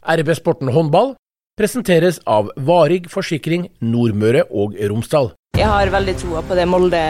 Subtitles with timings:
[0.00, 1.14] RB Sporten håndball
[1.60, 5.34] presenteres av Varig forsikring Nordmøre og Romsdal.
[5.58, 7.00] Jeg har veldig troa på det Molde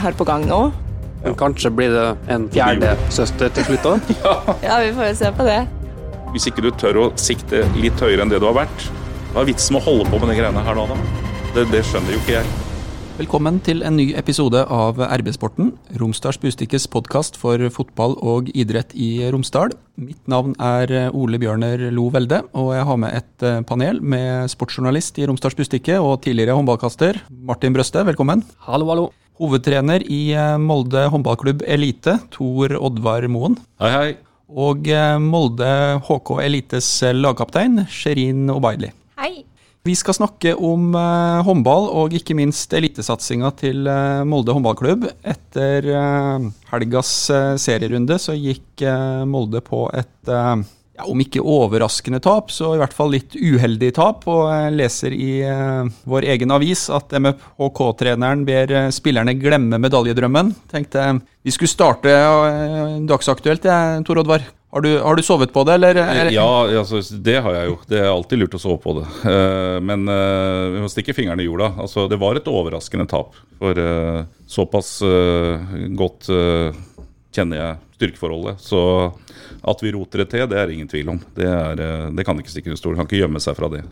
[0.00, 0.60] har på gang nå.
[1.26, 4.12] Men kanskje blir det en fjerde søster til slutt òg?
[4.64, 5.58] Ja, vi får jo se på det.
[6.32, 8.88] Hvis ikke du tør å sikte litt høyere enn det du har vært,
[9.34, 10.96] hva er vitsen med å holde på med de greiene her nå, da?
[11.52, 12.67] Det, det skjønner jo ikke jeg.
[13.18, 19.08] Velkommen til en ny episode av RB-sporten, Romsdals Bustikkes podkast for fotball og idrett i
[19.34, 19.72] Romsdal.
[19.98, 24.46] Mitt navn er Ole Bjørner Lo Velde, og jeg har med et eh, panel med
[24.54, 27.18] sportsjournalist i Romsdals Bustikke og tidligere håndballkaster
[27.50, 28.06] Martin Brøste.
[28.06, 28.46] Velkommen.
[28.68, 29.10] Hallo, hallo.
[29.42, 33.58] Hovedtrener i eh, Molde håndballklubb Elite, Tor Oddvar Moen.
[33.82, 34.08] Hei, hei.
[34.46, 35.74] Og eh, Molde
[36.06, 38.94] HK Elites lagkaptein, Sherin Obaidli.
[39.18, 39.40] Hei.
[39.88, 45.06] Vi skal snakke om eh, håndball og ikke minst elitesatsinga til eh, Molde håndballklubb.
[45.24, 50.60] Etter eh, helgas eh, serierunde så gikk eh, Molde på et eh,
[50.98, 54.28] ja, om ikke overraskende tap, så i hvert fall litt uheldig tap.
[54.28, 55.30] Og jeg leser i
[56.10, 60.52] vår egen avis at MFHK-treneren ber spillerne glemme medaljedrømmen.
[60.68, 61.08] Tenkte
[61.40, 62.12] vi skulle starte
[63.08, 64.44] dagsaktuelt, jeg, Tor Oddvar.
[64.70, 65.96] Har du, har du sovet på det, eller?
[65.96, 67.76] er- Ja, altså, det har jeg jo.
[67.88, 69.06] Det er alltid lurt å sove på det.
[69.30, 71.70] Eh, Men eh, vi må stikke fingrene i jorda.
[71.80, 73.32] Altså, det var et overraskende tap.
[73.58, 74.98] For eh, såpass
[75.96, 76.28] godt
[77.32, 78.60] kjenner jeg styrkeforholdet.
[78.60, 78.82] Så
[79.64, 81.22] at vi roter det til, det er ingen tvil om.
[81.34, 81.80] Det, er,
[82.14, 82.94] det kan ikke stikke under stol.
[82.98, 83.82] Kan ikke gjemme seg fra det.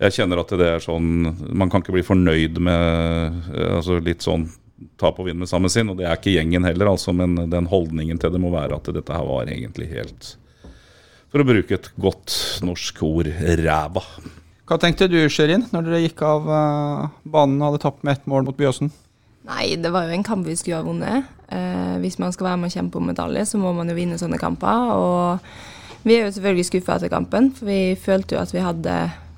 [0.00, 1.06] Jeg kjenner at det er sånn
[1.56, 3.46] Man kan ikke bli fornøyd med
[3.78, 4.42] altså litt sånn
[5.00, 5.90] tap og vinne med samme sinn.
[5.92, 8.90] Og det er ikke gjengen heller, altså, men den holdningen til det må være at
[8.96, 10.34] dette her var egentlig helt
[11.32, 13.30] For å bruke et godt norsk ord
[13.62, 14.04] ræva.
[14.66, 18.24] Hva tenkte du, Sherin, når dere gikk av eh, banen og hadde tapt med ett
[18.30, 18.90] mål mot Byåsen?
[19.46, 21.28] Nei, det var jo en kamp vi skulle ha vunnet.
[21.54, 24.18] Eh, hvis man skal være med og kjempe om medalje, så må man jo vinne
[24.18, 24.90] sånne kamper.
[24.96, 28.96] Og vi er jo selvfølgelig skuffa etter kampen, for vi følte jo at vi hadde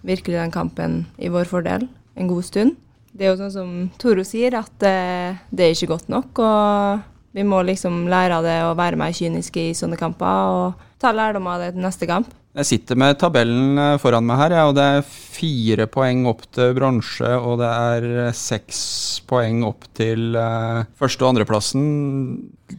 [0.08, 1.84] virkelig den kampen i vår fordel
[2.16, 2.78] en god stund.
[3.12, 3.70] Det er jo sånn som
[4.00, 6.42] Toro sier, at eh, det er ikke godt nok.
[6.44, 10.84] Og vi må liksom lære av det og være mer kyniske i sånne kamper og
[10.98, 12.30] ta lærdom av det til neste kamp.
[12.58, 16.46] Jeg sitter med tabellen eh, foran meg her, ja, og det er fire poeng opp
[16.56, 18.80] til bronse, og det er eh, seks
[19.28, 21.84] poeng opp til eh, første- og andreplassen.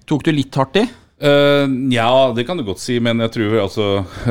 [0.09, 0.83] Tok du litt hardt i?
[1.21, 3.87] Eh, ja, det kan du godt si, men jeg tror altså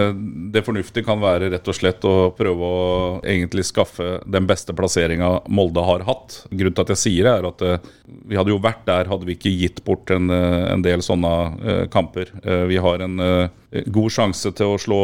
[0.55, 2.87] det fornuftige kan være rett og slett å prøve å
[3.21, 6.39] egentlig skaffe den beste plasseringa Molde har hatt.
[6.49, 7.91] Grunnen til at jeg sier det, er at uh,
[8.29, 11.35] vi hadde jo vært der hadde vi ikke gitt bort en, eh, en del sånne
[11.61, 12.33] uh, kamper.
[12.69, 13.21] Vi har en
[13.93, 15.01] god sjanse til å slå,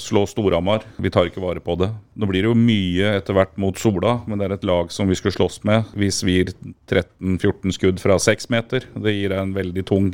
[0.00, 0.86] slå Storhamar.
[0.96, 1.90] Vi tar ikke vare på det.
[2.16, 5.10] Nå blir det jo mye etter hvert mot Sola, men det er et lag som
[5.10, 5.92] vi skulle slåss med.
[5.98, 6.54] Vi svir
[6.88, 8.88] 13-14 skudd fra seks meter.
[8.96, 10.12] Det gir deg en veldig tung.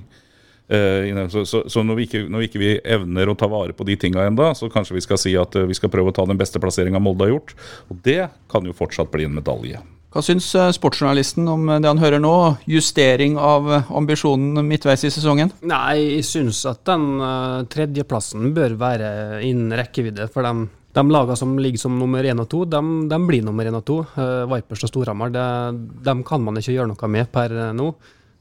[0.69, 3.85] Så, så, så når vi ikke, når vi ikke vi evner å ta vare på
[3.85, 6.25] de tinga enda, så kanskje vi skal si at eh, vi skal prøve å ta
[6.27, 7.53] den beste plasseringa Molde har gjort.
[7.93, 9.83] Og det kan jo fortsatt bli en medalje.
[10.15, 12.33] Hva syns eh, sportsjournalisten om det han hører nå?
[12.71, 15.51] Justering av eh, ambisjonen midtveis i sesongen?
[15.67, 19.11] Nei, jeg syns at den eh, tredjeplassen bør være
[19.45, 20.69] innen rekkevidde for dem.
[20.95, 22.79] De lagene som ligger som nummer én og to, de,
[23.11, 23.97] de blir nummer én og to.
[24.15, 27.89] Uh, Vipers og Storhamar, det- dem kan man ikke gjøre noe med per eh, nå.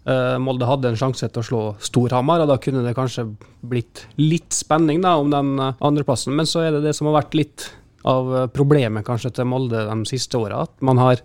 [0.04, 3.28] Eh, Molde hadde en sjanse til å slå Storhamar, og da kunne det kanskje
[3.64, 6.36] blitt litt spenning da, om den uh, andreplassen.
[6.36, 7.70] Men så er det det som har vært litt
[8.04, 11.24] av eh, problemet kanskje til Molde de siste åra, at man har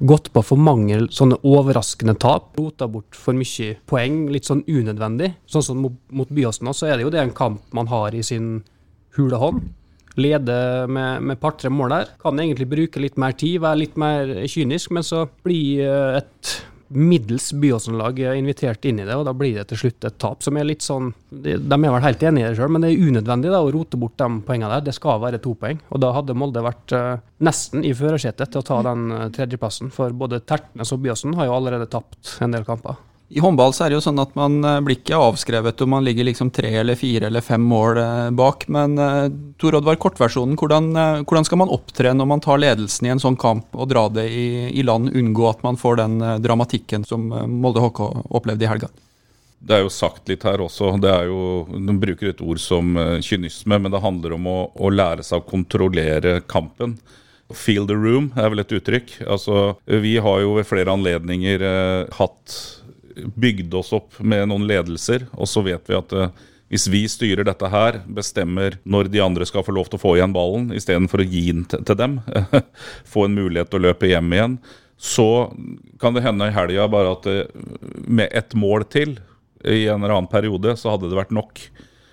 [0.00, 2.54] gått på for mange sånne overraskende tap.
[2.60, 5.34] Rota bort for mye poeng, litt sånn unødvendig.
[5.48, 8.16] Sånn som mot, mot Byåsen nå, så er det jo det en kamp man har
[8.16, 8.58] i sin
[9.16, 9.64] hule hånd.
[10.20, 10.56] Lede
[10.90, 12.12] med, med par-tre mål der.
[12.20, 16.56] Kan egentlig bruke litt mer tid, være litt mer kynisk, men så blir eh, et
[16.90, 20.56] middels Byåsen-lag invitert inn i det, og da blir det til slutt et tap som
[20.58, 23.52] er litt sånn De, er vel helt enig i det sjøl, men det er unødvendig
[23.52, 24.86] da, å rote bort de poengene der.
[24.88, 28.62] Det skal være to poeng, og da hadde Molde vært uh, nesten i førersetet til
[28.62, 32.56] å ta den eh, tredjeplassen, for både Tertnes og Byåsen har jo allerede tapt en
[32.56, 32.98] del kamper.
[33.32, 36.02] I håndball så er det jo sånn at man eh, blir ikke avskrevet om man
[36.02, 38.64] ligger liksom tre eller fire eller fem mål eh, bak.
[38.74, 39.28] Men eh,
[39.60, 40.56] Tor Oddvar, kortversjonen.
[40.58, 40.90] Hvordan,
[41.22, 44.26] hvordan skal man opptre når man tar ledelsen i en sånn kamp og dra det
[44.34, 45.12] i, i land?
[45.14, 48.02] Unngå at man får den dramatikken som Molde HK
[48.34, 48.90] opplevde i helga?
[49.60, 50.96] Det er jo sagt litt her også.
[50.98, 54.90] det er jo, De bruker et ord som kynisme, men det handler om å, å
[54.90, 56.96] lære seg å kontrollere kampen.
[57.54, 59.16] Feel the room er vel et uttrykk.
[59.26, 62.58] Altså, Vi har jo ved flere anledninger eh, hatt
[63.34, 66.32] bygd oss opp med noen ledelser, og så vet vi at eh,
[66.70, 70.14] hvis vi styrer dette her, bestemmer når de andre skal få lov til å få
[70.16, 72.20] igjen ballen, istedenfor å gi den til dem,
[73.12, 74.56] få en mulighet til å løpe hjem igjen,
[75.00, 75.50] så
[76.00, 77.44] kan det hende i helga bare at eh,
[78.06, 79.16] med ett mål til
[79.64, 81.58] i en eller annen periode, så hadde det vært nok.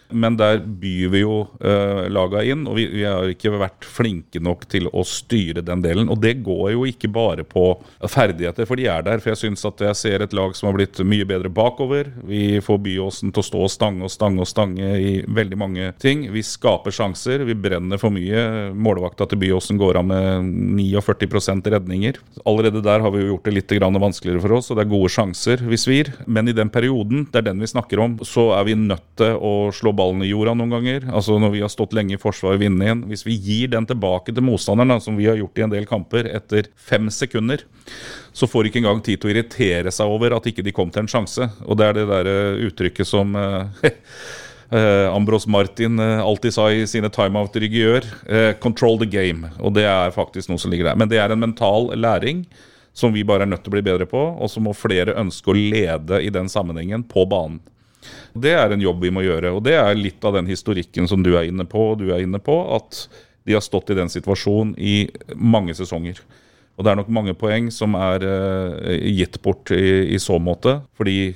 [0.10, 4.42] Men der byr vi jo eh, laga inn, og vi, vi, har ikke vært flinke
[4.44, 6.12] nok til å styre den delen.
[6.14, 7.70] Og det går jo ikke bare på
[8.08, 9.22] ferdigheter, for de er der.
[9.24, 12.12] For jeg syns at jeg ser et lag som har blitt mye bedre bakover.
[12.28, 15.92] Vi får Byåsen til å stå og stange og stange og stange i veldig mange
[16.02, 16.28] ting.
[16.34, 17.44] Vi skaper sjanser.
[17.48, 18.72] Vi brenner for mye.
[18.78, 22.22] Målvakta til Byåsen går av med 49% redninger.
[22.48, 25.12] Allerede der har vi jo gjort det litt vanskeligere for oss, og det er gode
[25.12, 26.12] sjanser vi svir.
[26.26, 29.36] Men i den perioden, det er den vi snakker om, så er vi nødt til
[29.36, 31.08] å slå ballen i jorda noen ganger.
[31.12, 33.04] Altså Når vi har stått lenge i forsvar og vunnet igjen.
[33.10, 36.30] Hvis vi gir den tilbake til motstanderen, som vi har gjort i en del kamper,
[36.40, 37.66] etter fem sekunder,
[38.34, 41.06] så får ikke engang tid til å irritere seg over at ikke de kom til
[41.06, 41.50] en sjanse.
[41.66, 42.32] Og det er det der
[42.70, 43.68] uttrykket som uh,
[45.18, 48.08] Ambros Martin uh, alltid sa i sine timeouter i Gjør.
[48.30, 49.52] Uh, 'Control the game'.
[49.60, 51.00] Og det er faktisk noe som ligger der.
[51.00, 52.46] Men det er en mental læring
[52.98, 55.52] som vi bare er nødt til å bli bedre på, og så må flere ønske
[55.54, 57.60] å lede i den sammenhengen på banen.
[58.38, 61.24] Det er en jobb vi må gjøre, og det er litt av den historikken som
[61.26, 63.08] du er inne på, og du er inne på, at
[63.48, 66.20] de har stått i den situasjonen i mange sesonger.
[66.78, 70.76] Og det er nok mange poeng som er uh, gitt bort i, i, så måte.
[71.00, 71.34] Fordi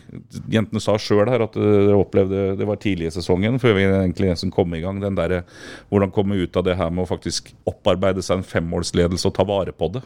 [0.53, 4.29] jentene sa sjøl her at dere opplevde det var tidlig i sesongen, før vi egentlig
[4.29, 5.01] nesten kom i gang.
[5.01, 5.41] Den derre
[5.89, 9.47] Hvordan komme ut av det her med å faktisk opparbeide seg en femårsledelse og ta
[9.49, 10.03] vare på det.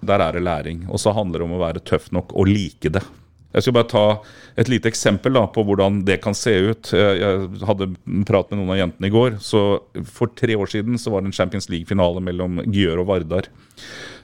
[0.00, 0.86] Der er det læring.
[0.88, 3.04] Og så handler det om å være tøff nok og like det.
[3.52, 4.04] Jeg skal bare ta
[4.60, 6.92] et lite eksempel da, på hvordan det kan se ut.
[6.92, 7.90] Jeg hadde
[8.28, 9.38] prat med noen av jentene i går.
[9.44, 9.62] så
[10.08, 13.50] For tre år siden så var det en Champions League-finale mellom Gjør og Vardar.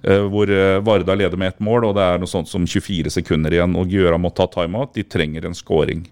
[0.03, 3.13] Eh, hvor eh, Vardar leder med ett mål, og det er noe sånt som 24
[3.19, 3.77] sekunder igjen.
[3.77, 4.95] og Gjøra må ta timeout.
[4.97, 6.07] De trenger en scoring.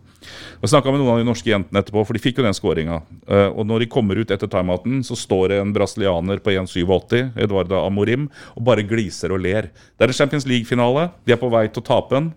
[0.61, 3.01] Jeg snakka med noen av de norske jentene etterpå, for de fikk jo den skåringa.
[3.29, 7.37] Eh, og når de kommer ut etter timeouten, så står det en brasilianer på 1,87,
[7.47, 8.27] Eduarda Amorim,
[8.57, 9.71] og bare gliser og ler.
[9.95, 11.11] Det er en Champions League-finale.
[11.25, 12.33] De er på vei til å tape den.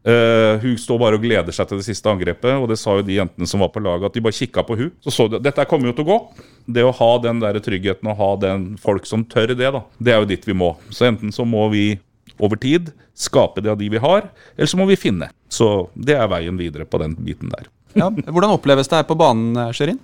[0.00, 3.04] Uh, hun står bare og gleder seg til det siste angrepet, og det sa jo
[3.04, 4.92] de jentene som var på laget, at de bare kikka på hun.
[5.04, 6.44] Så så de, dette kommer jo til å gå.
[6.72, 10.14] Det å ha den der tryggheten og ha den folk som tør det, da, det
[10.14, 10.72] er jo dit vi må.
[10.88, 11.98] Så enten så må vi
[12.40, 15.28] over tid skape det av de vi har, eller så må vi finne.
[15.52, 17.68] Så det er veien videre på den biten der.
[17.98, 20.00] Ja, hvordan oppleves det her på banen, Sherin?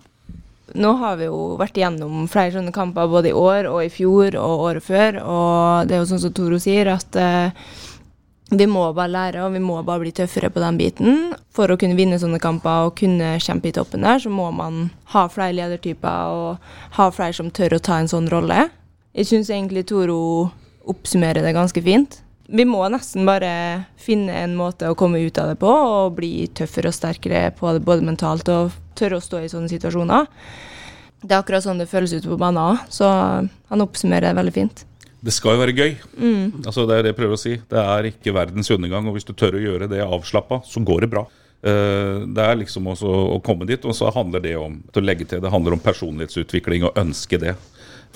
[0.76, 4.34] Nå har vi jo vært igjennom flere sånne kamper både i år og i fjor
[4.40, 7.69] og året før, og det er jo sånn som Toro sier, at uh,
[8.50, 11.16] vi må bare lære, og vi må bare bli tøffere på den biten.
[11.54, 14.90] For å kunne vinne sånne kamper og kunne kjempe i toppen der, så må man
[15.14, 18.69] ha flere ledertyper og ha flere som tør å ta en sånn rolle.
[19.16, 20.20] Jeg syns egentlig Toro
[20.87, 22.20] oppsummerer det ganske fint.
[22.46, 23.50] Vi må nesten bare
[23.98, 27.75] finne en måte å komme ut av det på, og bli tøffere og sterkere på
[27.75, 30.28] det både mentalt og tørre å stå i sånne situasjoner.
[31.26, 34.54] Det er akkurat sånn det føles ute på banen òg, så han oppsummerer det veldig
[34.54, 34.87] fint.
[35.26, 35.96] Det skal jo være gøy.
[36.14, 36.62] Mm.
[36.62, 37.56] Altså Det er det jeg prøver å si.
[37.58, 39.08] Det er ikke verdens undergang.
[39.08, 41.25] Og hvis du tør å gjøre det avslappa, så går det bra.
[41.67, 45.26] Uh, det er liksom også å komme dit, og så handler det om å legge
[45.26, 45.43] til.
[45.43, 47.56] Det handler om personlighetsutvikling og ønske det.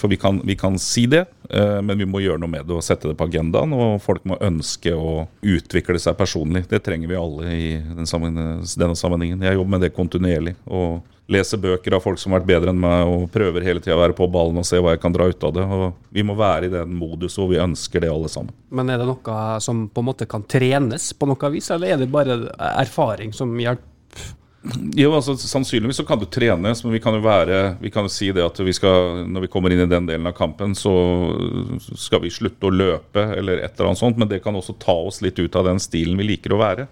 [0.00, 2.76] For vi kan, vi kan si det, uh, men vi må gjøre noe med det
[2.78, 3.76] og sette det på agendaen.
[3.76, 6.64] Og folk må ønske å utvikle seg personlig.
[6.70, 9.44] Det trenger vi alle i denne sammenhengen.
[9.44, 10.56] Jeg jobber med det kontinuerlig.
[10.66, 11.00] og
[11.30, 14.02] leser bøker av folk som har vært bedre enn meg, og prøver hele tida å
[14.02, 15.66] være på ballen og se hva jeg kan dra ut av det.
[15.76, 18.54] Og vi må være i den modus hvor vi ønsker det, alle sammen.
[18.74, 22.02] Men er det noe som på en måte kan trenes på noe vis, eller er
[22.02, 22.42] det bare
[22.74, 23.86] erfaring som hjelper?
[24.92, 28.10] Jo, altså Sannsynligvis så kan du trenes, men vi kan jo være Vi kan jo
[28.12, 30.92] si det at vi skal, når vi kommer inn i den delen av kampen, så
[31.96, 34.20] skal vi slutte å løpe eller et eller annet sånt.
[34.20, 36.86] Men det kan også ta oss litt ut av den stilen vi liker å være.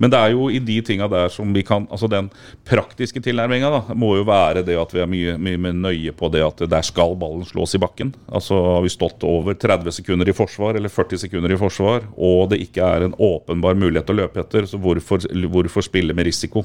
[0.00, 2.28] Men det er jo i de tinga der som vi kan Altså den
[2.68, 6.64] praktiske tilnærminga må jo være det at vi er mye, mye, nøye på det at
[6.70, 8.14] der skal ballen slås i bakken.
[8.32, 12.48] Altså har vi stått over 30 sekunder i forsvar eller 40 sekunder i forsvar, og
[12.54, 16.64] det ikke er en åpenbar mulighet å løpe etter, så hvorfor, hvorfor spille med risiko?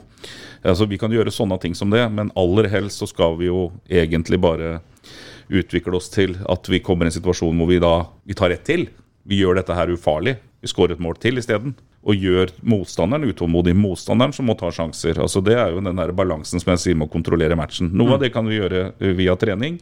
[0.63, 3.71] Altså Vi kan gjøre sånne ting som det, men aller helst så skal vi jo
[3.89, 4.79] egentlig bare
[5.47, 7.95] utvikle oss til at vi kommer i en situasjon hvor vi da
[8.27, 8.87] vi tar rett til.
[9.27, 10.37] Vi gjør dette her ufarlig.
[10.63, 11.75] Vi skårer et mål til isteden
[12.07, 13.73] og gjør motstanderen utålmodig.
[13.75, 15.19] Motstanderen som må ta sjanser.
[15.19, 17.91] Altså Det er jo den der balansen som jeg sier med å kontrollere matchen.
[17.91, 18.23] Noe av mm.
[18.23, 19.79] det kan vi gjøre eh, via trening,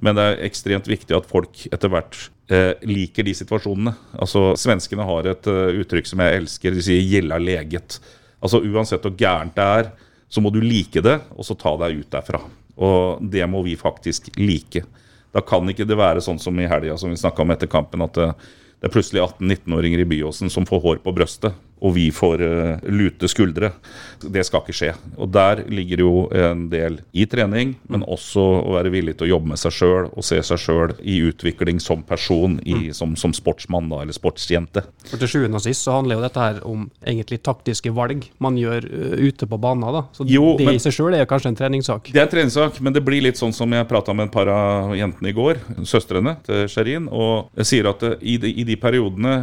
[0.00, 2.18] men det er ekstremt viktig at folk etter hvert
[2.52, 3.92] eh, liker de situasjonene.
[4.16, 6.76] Altså Svenskene har et uh, uttrykk som jeg elsker.
[6.76, 8.00] De sier 'gilla leget'.
[8.42, 9.90] Altså Uansett hvor gærent det er,
[10.28, 12.40] så må du like det, og så ta deg ut derfra.
[12.76, 14.82] Og det må vi faktisk like.
[15.32, 18.04] Da kan ikke det være sånn som i helga, som vi snakka om etter kampen,
[18.04, 18.30] at det,
[18.80, 21.56] det er plutselig 18-19-åringer i Byåsen som får hår på brøstet.
[21.84, 23.70] Og vi får uh, lute skuldre.
[24.22, 24.92] Det skal ikke skje.
[25.20, 29.30] Og Der ligger jo en del i trening, men også å være villig til å
[29.34, 32.96] jobbe med seg sjøl og se seg sjøl i utvikling som person, i, mm.
[32.96, 34.86] som, som, sportsmann da, eller sportsjente.
[35.10, 38.56] For Til sjuende og sist så handler jo dette her om egentlig taktiske valg man
[38.60, 39.84] gjør uh, ute på banen.
[39.98, 40.06] da.
[40.16, 42.08] Så jo, Det men, i seg sjøl er kanskje en treningssak?
[42.08, 44.48] Det er en treningssak, men det blir litt sånn som jeg prata med et par
[44.52, 48.64] av jentene i går, søstrene til Sherin, og jeg sier at uh, i, de, i
[48.64, 49.36] de periodene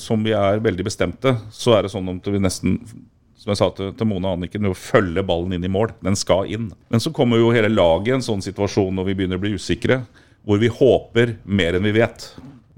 [0.00, 2.78] som vi er veldig bestemte, så er det sånn at vi nesten
[3.42, 5.90] som jeg sa til, til Mona og Anniken, å følge ballen inn i mål.
[6.04, 6.68] Den skal inn.
[6.92, 9.56] Men så kommer jo hele laget i en sånn situasjon når vi begynner å bli
[9.58, 10.04] usikre,
[10.46, 12.28] hvor vi håper mer enn vi vet.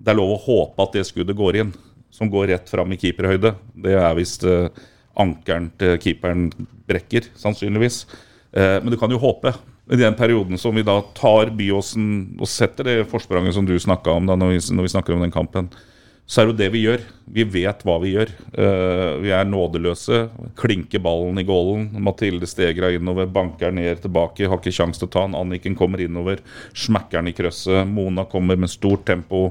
[0.01, 1.75] Det er lov å håpe at det skuddet går inn,
[2.09, 3.53] som går rett fram i keeperhøyde.
[3.85, 4.73] Det er hvis uh,
[5.21, 6.49] ankelen til keeperen
[6.89, 8.07] brekker, sannsynligvis.
[8.57, 9.53] Uh, men du kan jo håpe.
[9.93, 14.17] I den perioden som vi da tar Byåsen og setter det forspranget som du snakka
[14.17, 15.69] om da når vi, når vi snakker om den kampen,
[16.27, 17.03] så er det jo det vi gjør.
[17.37, 18.31] Vi vet hva vi gjør.
[18.57, 20.23] Uh, vi er nådeløse.
[20.57, 21.91] Klinker ballen i gålen.
[22.05, 24.49] Mathilde Stegra innover, banker ned tilbake.
[24.49, 25.37] Har ikke kjangs til å ta den.
[25.37, 26.41] Anniken kommer innover,
[26.73, 27.85] smekker den i krøsset.
[27.91, 29.51] Mona kommer med stort tempo.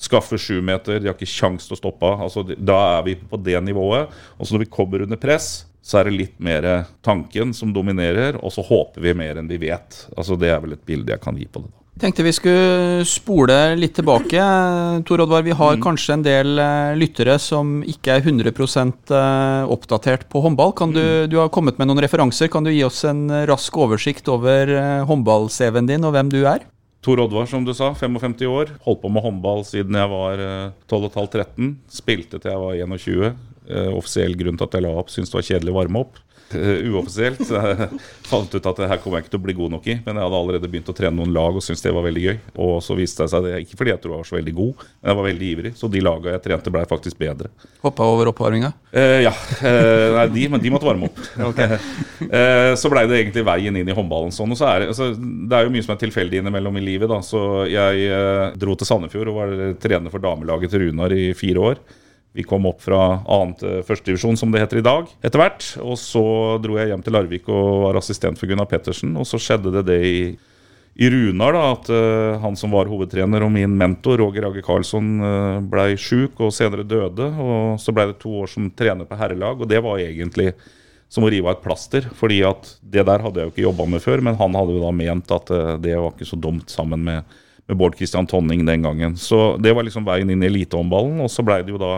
[0.00, 1.00] Skaffer sju meter.
[1.00, 2.12] De har ikke kjangs til å stoppe.
[2.28, 4.12] Altså, da er vi på det nivået.
[4.36, 5.50] Og så når vi kommer under press,
[5.80, 6.68] så er det litt mer
[7.00, 10.02] tanken som dominerer, og så håper vi mer enn vi vet.
[10.16, 11.79] Altså, det er vel et bilde jeg kan gi på det.
[12.00, 14.40] Tenkte vi skulle spole litt tilbake.
[15.04, 15.82] Tor Oddvar, vi har mm.
[15.84, 20.72] kanskje en del uh, lyttere som ikke er 100 uh, eh, oppdatert på håndball.
[20.78, 21.28] Kan du, mm.
[21.28, 22.48] du, har kommet med noen referanser.
[22.48, 24.72] Kan du gi oss en rask oversikt over
[25.10, 26.64] håndball-CV-en din og hvem du er?
[27.04, 28.72] Tor Oddvar, som du sa, 55 år.
[28.86, 30.40] Holdt på med håndball siden jeg var
[30.88, 31.74] 12,5-13.
[32.00, 33.36] Spilte til jeg var 21.
[33.92, 36.24] offisiell grunn til at jeg la opp, syntes det var kjedelig å varme opp.
[36.50, 37.42] Uh, uoffisielt.
[37.46, 37.88] Jeg
[38.26, 39.96] fant ut at det her kommer jeg ikke til å bli god nok i.
[40.02, 42.38] Men jeg hadde allerede begynt å trene noen lag og syntes det var veldig gøy.
[42.64, 44.82] Og så viste det seg det ikke fordi jeg tror jeg var så veldig god,
[44.82, 45.72] men jeg var veldig ivrig.
[45.78, 47.52] Så de laga jeg trente, blei faktisk bedre.
[47.84, 48.72] Hoppa over oppvarminga?
[48.90, 49.34] Eh, ja.
[49.60, 51.22] Eh, nei, de, men de måtte varme opp.
[51.50, 51.78] okay.
[52.80, 54.50] så blei det egentlig veien inn i håndballen sånn.
[54.50, 57.10] Og så er det, altså, det er jo mye som er tilfeldig innimellom i livet,
[57.12, 57.22] da.
[57.24, 58.10] Så jeg
[58.60, 61.82] dro til Sandefjord og var trener for damelaget til Runar i fire år.
[62.32, 65.64] Vi kom opp fra annet til førstedivisjon, som det heter i dag, etter hvert.
[65.82, 66.22] Og så
[66.62, 69.16] dro jeg hjem til Larvik og var assistent for Gunnar Pettersen.
[69.18, 70.20] Og så skjedde det det i,
[70.94, 75.10] i Runar, da, at uh, han som var hovedtrener og min mentor, Roger Age Karlsson,
[75.18, 77.26] uh, blei sjuk og senere døde.
[77.42, 80.52] Og så blei det to år som trener på herrelag, og det var egentlig
[81.10, 82.06] som å rive av et plaster.
[82.14, 84.84] fordi at det der hadde jeg jo ikke jobba med før, men han hadde jo
[84.86, 87.38] da ment at uh, det var ikke så dumt sammen med
[87.70, 89.16] med Bård Christian Tonning den gangen.
[89.16, 91.20] Så det var liksom veien inn i elitehåndballen.
[91.22, 91.92] Og så blei det jo da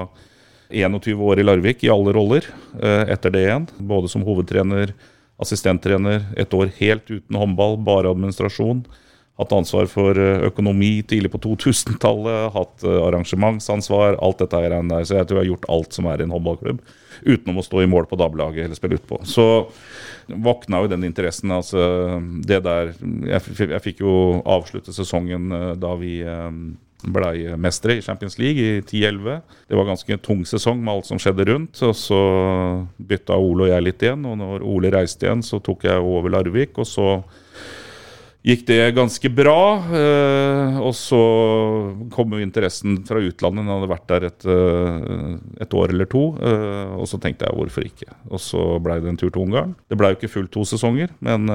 [0.68, 2.44] 21 år i Larvik i alle roller
[2.76, 3.66] eh, etter det igjen.
[3.78, 4.92] Både som hovedtrener,
[5.40, 8.84] assistenttrener, et år helt uten håndball, bare administrasjon.
[9.40, 14.76] Hatt ansvar for eh, økonomi tidlig på 2000-tallet, hatt eh, arrangementsansvar, alt dette her.
[15.08, 16.82] Så jeg tror jeg har gjort alt som er i en håndballklubb
[17.22, 19.22] utenom å stå i mål på DAB-laget eller spille utpå.
[19.28, 19.46] Så
[20.28, 21.52] våkna jo den interessen.
[21.54, 22.92] altså det der,
[23.28, 26.18] Jeg, jeg fikk jo avslutte sesongen eh, da vi
[27.02, 29.40] blei mestere i Champions League i 10-11.
[29.68, 31.80] Det var ganske tung sesong med alt som skjedde rundt.
[31.82, 32.18] og Så
[33.00, 34.26] bytta Ole og jeg litt igjen.
[34.28, 36.78] og når Ole reiste igjen, så tok jeg over Larvik.
[36.78, 37.22] og så
[38.46, 39.60] gikk det ganske bra.
[39.94, 41.22] Eh, og så
[42.14, 43.62] kom jo interessen fra utlandet.
[43.62, 46.24] Den hadde vært der et, eh, et, år eller to.
[46.42, 48.10] Eh, og så tenkte jeg hvorfor ikke.
[48.30, 49.76] Og så blei det en tur til Ungarn.
[49.88, 51.46] Det blei jo ikke fullt to sesonger, men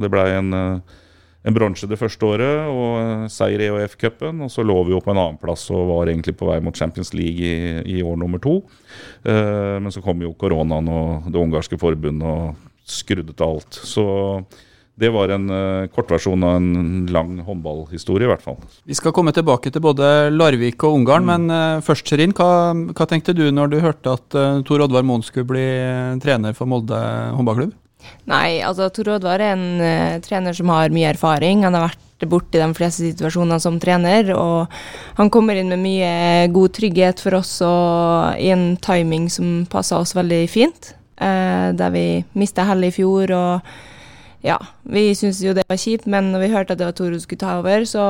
[0.00, 4.44] det blei en, en bronse det første året og seier i EOF-cupen.
[4.46, 7.12] Og så lå vi jo på en annenplass og var egentlig på vei mot Champions
[7.12, 8.62] League i, i år nummer to.
[9.24, 12.54] men så kom jo koronaen og det ungarske forbundet og
[12.88, 13.72] skrudde til alt.
[13.72, 14.04] Så
[14.94, 18.58] det var en uh, kortversjon av en lang håndballhistorie, i hvert fall.
[18.84, 21.30] Vi skal komme tilbake til både Larvik og Ungarn, mm.
[21.30, 22.34] men uh, først, Serin.
[22.36, 25.64] hva, hva, tenkte du når du hørte at uh, Tor Oddvar Moen skulle bli
[26.22, 26.98] trener for Molde
[27.38, 27.72] håndballklubb?
[28.28, 31.64] Nei, altså Tor Oddvar er en uh, trener som har mye erfaring.
[31.64, 34.74] Han har vært borti de fleste situasjonene som trener, og
[35.16, 36.10] han kommer inn med mye
[36.52, 40.92] god trygghet for oss og i en timing som passer oss veldig fint.
[41.18, 43.32] der vi mista hellet i fjor.
[43.34, 43.90] og
[44.42, 47.14] ja, vi syntes jo det var kjipt, men når vi hørte at det var Toro
[47.14, 48.04] som skulle ta over, så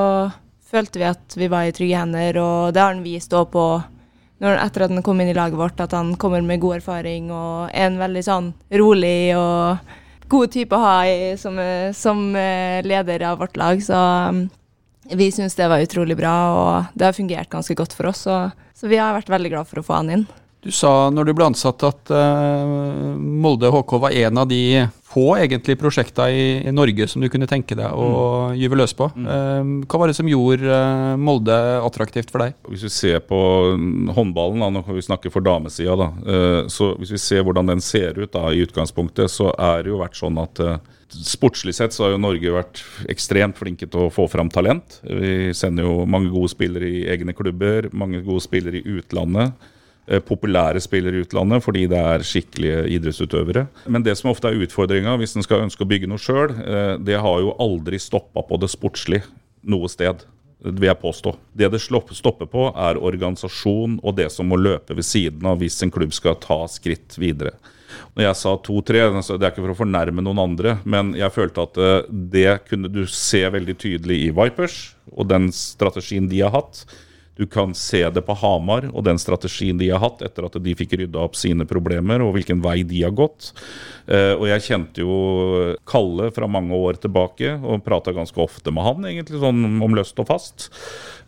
[0.73, 3.67] følte vi at vi var i trygge hender, og det har han vist òg på
[4.43, 7.29] når, etter at han kom inn i laget vårt, at han kommer med god erfaring
[7.31, 8.49] og er en veldig sånn
[8.81, 9.93] rolig og
[10.33, 10.97] god type å ha
[11.39, 11.61] som,
[11.95, 13.83] som, eh, leder av vårt lag.
[13.85, 14.47] Så um,
[15.13, 18.25] vi syns det var utrolig bra, og det har fungert ganske godt for oss.
[18.27, 18.39] Så,
[18.75, 20.27] så vi har vært veldig glad for å få han inn.
[20.63, 25.35] Du sa når du ble ansatt at uh, Molde HK var en av de få
[25.43, 28.61] egentlig prosjekta i, i, Norge som du kunne tenke deg å mm.
[28.61, 29.09] gyve løs på.
[29.17, 29.27] Mm.
[29.27, 32.55] Uh, hva var det som gjorde uh, Molde attraktivt for deg?
[32.71, 33.41] Hvis vi ser på
[34.15, 36.09] håndballen, da, nå kan vi snakke for damesida, da,
[36.71, 40.01] så hvis vi ser hvordan den ser ut da, i utgangspunktet, så er det jo
[40.01, 40.63] vært sånn at
[41.13, 42.79] Sportslig sett så har jo Norge vært
[43.13, 44.95] ekstremt flinke til å få fram talent.
[45.05, 49.53] Vi sender jo mange gode spillere i egne klubber, mange gode spillere i utlandet.
[50.07, 53.69] Eh, populære spillere i utlandet fordi det er skikkelige idrettsutøvere.
[53.87, 56.97] Men det som ofte er utfordringa hvis en skal ønske å bygge noe sjøl, eh,
[56.99, 59.29] det har jo aldri stoppa på det sportslige
[59.63, 60.27] noe sted.
[60.63, 61.37] vil jeg påstå.
[61.59, 65.83] Det det stopper på, er organisasjon og det som må løpe ved siden av hvis
[65.83, 67.51] en klubb skal ta skritt videre.
[68.15, 71.63] Når jeg sa to-tre, det er ikke for å fornærme noen andre, men jeg følte
[71.63, 76.55] at eh, det kunne du se veldig tydelig i Vipers og den strategien de har
[76.55, 76.85] hatt.
[77.37, 80.75] Du kan se det på Hamar og den strategien de har hatt etter at de
[80.77, 83.55] fikk rydda opp sine problemer, og hvilken vei de har gått.
[84.05, 85.17] Uh, og jeg kjente jo
[85.89, 90.21] Kalle fra mange år tilbake, og prata ganske ofte med han, egentlig sånn om løst
[90.21, 90.69] og fast,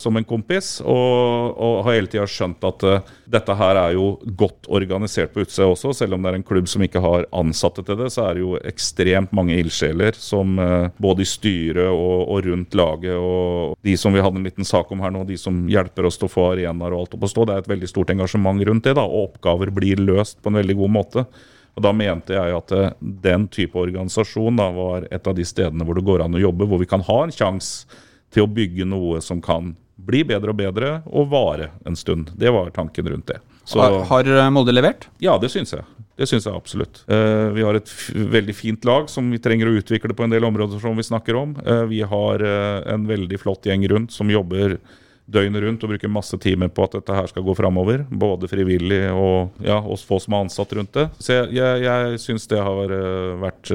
[0.04, 0.76] som en kompis.
[0.84, 5.44] Og, og har hele tida skjønt at uh, dette her er jo godt organisert på
[5.44, 8.28] utsida også, selv om det er en klubb som ikke har ansatte til det, så
[8.28, 13.16] er det jo ekstremt mange ildsjeler som uh, både i styret og, og rundt laget,
[13.16, 16.20] og de som vi hadde en liten sak om her nå, de som hjelper oss
[16.20, 17.48] til å få arenaer og alt opp å stå.
[17.48, 20.60] Det er et veldig stort engasjement rundt det, da, og oppgaver blir løst på en
[20.60, 21.26] veldig god måte.
[21.74, 25.86] Og Da mente jeg at eh, den type organisasjon da, var et av de stedene
[25.86, 28.02] hvor det går an å jobbe, hvor vi kan ha en sjanse
[28.34, 32.32] til å bygge noe som kan bli bedre og bedre og vare en stund.
[32.34, 33.40] Det var tanken rundt det.
[33.64, 35.08] Så, har har Molde levert?
[35.22, 35.84] Ja, det syns jeg.
[36.14, 37.00] Det syns jeg absolutt.
[37.10, 40.46] Uh, vi har et veldig fint lag som vi trenger å utvikle på en del
[40.46, 41.56] områder som vi snakker om.
[41.66, 44.78] Uh, vi har uh, en veldig flott gjeng rundt som jobber
[45.24, 48.04] døgnet rundt og bruker masse timer på at dette her skal gå framover.
[48.10, 51.08] Både frivillig og ja, oss få som er ansatt rundt det.
[51.18, 53.72] Så jeg, jeg, jeg syns det har eh, vært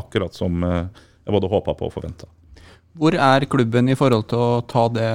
[0.00, 2.30] akkurat som jeg både håpa på og forventa.
[2.94, 5.10] Hvor er klubben i forhold til å ta det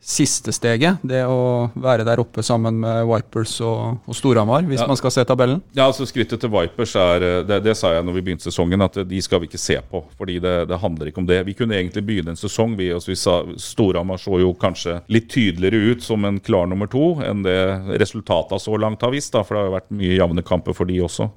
[0.00, 4.86] siste steget, det å være der oppe sammen med Vipers og, og Storhamar, hvis ja.
[4.88, 5.60] man skal se tabellen?
[5.76, 8.80] Ja, altså Skrittet til Vipers er eh, det, det, sa jeg når vi begynte sesongen,
[8.86, 10.02] at de skal vi ikke se på.
[10.18, 11.42] fordi det, det handler ikke om det.
[11.46, 12.74] Vi kunne egentlig begynne en sesong.
[12.80, 17.12] Vi, vi sa Storhamar så jo kanskje litt tydeligere ut som en klar nummer to
[17.26, 17.60] enn det
[18.00, 19.34] resultatene så langt har vist.
[19.36, 21.28] Da, for det har jo vært mye jevne kamper for de også.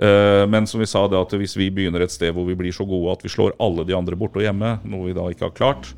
[0.00, 2.72] Uh, men som vi sa, det at hvis vi begynner et sted hvor vi blir
[2.72, 5.50] så gode at vi slår alle de andre borte og hjemme, noe vi da ikke
[5.50, 5.92] har klart,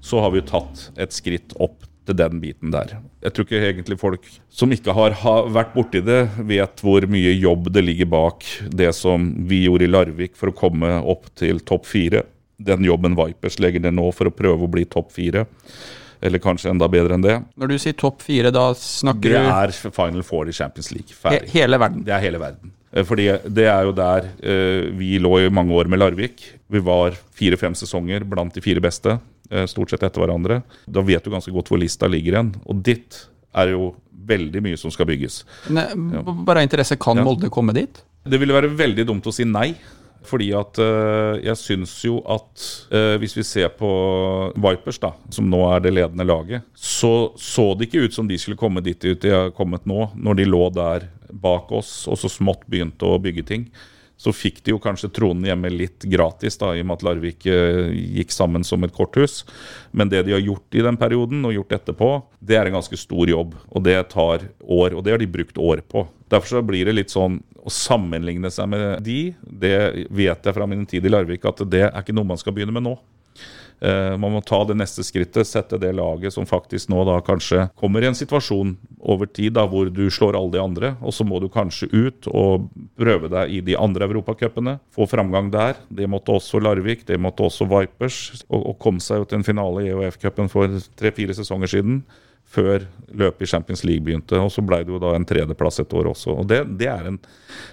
[0.00, 2.96] så har vi jo tatt et skritt opp til den biten der.
[3.24, 7.34] Jeg tror ikke egentlig folk som ikke har, har vært borti det, vet hvor mye
[7.34, 11.60] jobb det ligger bak det som vi gjorde i Larvik for å komme opp til
[11.68, 12.24] topp fire.
[12.58, 15.44] Den jobben Vipers legger ned nå for å prøve å bli topp fire.
[16.24, 17.36] Eller kanskje enda bedre enn det.
[17.60, 21.14] Når du sier topp fire, da snakker du Det er Final Four i Champions League.
[21.14, 21.46] Ferdig.
[21.52, 22.02] He hele verden?
[22.06, 22.72] Det er hele verden.
[22.92, 26.44] Eh, fordi det er jo der uh, vi lå i mange år med Larvik.
[26.68, 29.18] Vi var fire-fem sesonger blant de fire beste.
[29.50, 30.62] Eh, stort sett etter hverandre.
[30.86, 32.54] Da vet du ganske godt hvor lista ligger igjen.
[32.68, 33.24] Og ditt
[33.56, 33.94] er jo
[34.28, 35.40] veldig mye som skal bygges.
[35.72, 35.86] Ne,
[36.44, 37.24] bare av interesse, kan ja.
[37.24, 38.02] Molde komme dit?
[38.28, 39.72] Det ville være veldig dumt å si nei.
[40.28, 43.88] Fordi at øh, jeg syns jo at øh, hvis vi ser på
[44.58, 48.36] Vipers, da, som nå er det ledende laget, så så det ikke ut som de
[48.38, 52.30] skulle komme dit de har kommet nå, når de lå der bak oss og så
[52.32, 53.70] smått begynte å bygge ting
[54.18, 57.46] så fikk de jo kanskje tronen hjemme litt gratis, da, i og med at Larvik
[57.46, 59.44] eh, gikk sammen som et korthus.
[59.94, 62.10] Men det de har gjort i den perioden, og gjort etterpå,
[62.42, 63.54] det er en ganske stor jobb.
[63.70, 66.02] Og det tar år, og det har de brukt år på.
[66.34, 69.76] Derfor så blir det litt sånn å sammenligne seg med de, det
[70.10, 72.74] vet jeg fra min tid i Larvik at det er ikke noe man skal begynne
[72.74, 72.96] med nå.
[73.80, 77.68] Eh, man må ta det neste skrittet, sette det laget som faktisk nå da kanskje
[77.78, 81.26] kommer i en situasjon over tid da hvor du slår alle de andre, og så
[81.26, 82.66] må du kanskje ut og
[82.98, 84.78] prøve deg i de andre europacupene.
[84.94, 85.78] Få framgang der.
[85.88, 88.42] Det måtte også Larvik, det måtte også Vipers.
[88.48, 92.02] Og, og kom seg jo til en finale i EOF-cupen for tre-fire sesonger siden
[92.48, 94.38] før løpet i Champions League begynte.
[94.40, 96.34] Og så ble det jo da en tredjeplass et år også.
[96.42, 97.18] Og det, det er en,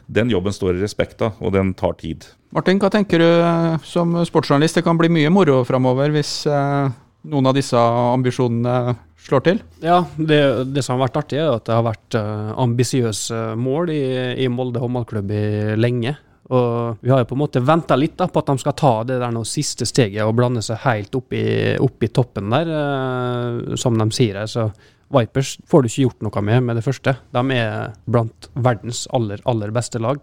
[0.08, 2.28] Den jobben står i respekt av, og den tar tid.
[2.56, 4.80] Martin, hva tenker du eh, som sportsjournalist?
[4.80, 6.94] Det kan bli mye moro framover hvis eh,
[7.32, 9.64] noen av disse ambisjonene slår til?
[9.84, 10.40] Ja, det,
[10.72, 14.04] det, som har vært artig, er at det har vært uh, ambisiøse mål i,
[14.46, 15.34] i Molde håndballklubb
[15.82, 16.14] lenge.
[16.54, 18.94] Og vi har jo på en måte venta litt da, på at de skal ta
[19.10, 21.46] det der noe siste steget og blande seg helt opp i,
[21.82, 24.50] opp i toppen der, uh, som de sier her.
[24.52, 24.70] Så
[25.16, 27.16] Vipers får du ikke gjort noe med med det første.
[27.34, 30.22] De er blant verdens aller, aller beste lag.